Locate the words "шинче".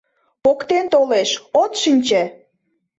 1.81-2.21